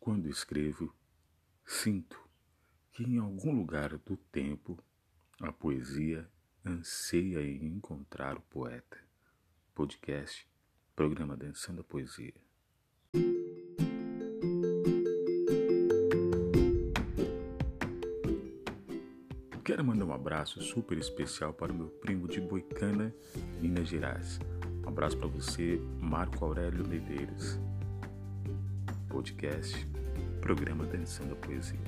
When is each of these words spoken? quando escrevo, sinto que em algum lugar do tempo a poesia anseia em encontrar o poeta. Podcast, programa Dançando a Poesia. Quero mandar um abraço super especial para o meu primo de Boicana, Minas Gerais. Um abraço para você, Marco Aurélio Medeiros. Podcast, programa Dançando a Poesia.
quando 0.00 0.28
escrevo, 0.28 0.94
sinto 1.66 2.18
que 2.92 3.04
em 3.04 3.18
algum 3.18 3.54
lugar 3.54 3.96
do 3.98 4.16
tempo 4.16 4.78
a 5.40 5.52
poesia 5.52 6.28
anseia 6.64 7.40
em 7.42 7.66
encontrar 7.66 8.36
o 8.36 8.40
poeta. 8.42 8.98
Podcast, 9.74 10.48
programa 10.96 11.36
Dançando 11.36 11.80
a 11.80 11.84
Poesia. 11.84 12.34
Quero 19.64 19.84
mandar 19.84 20.06
um 20.06 20.12
abraço 20.12 20.60
super 20.62 20.96
especial 20.96 21.52
para 21.52 21.70
o 21.70 21.76
meu 21.76 21.88
primo 21.88 22.26
de 22.26 22.40
Boicana, 22.40 23.14
Minas 23.60 23.88
Gerais. 23.88 24.40
Um 24.84 24.88
abraço 24.88 25.16
para 25.18 25.28
você, 25.28 25.78
Marco 26.00 26.44
Aurélio 26.44 26.88
Medeiros. 26.88 27.60
Podcast, 29.08 29.86
programa 30.40 30.84
Dançando 30.84 31.32
a 31.32 31.36
Poesia. 31.36 31.78